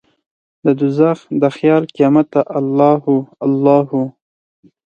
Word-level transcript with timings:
ددوږخ 0.63 1.19
د 1.41 1.43
خیال 1.55 1.83
قیامته 1.95 2.41
الله 2.57 2.93
هو، 3.05 3.17
الله 3.45 3.81
هو 3.91 4.01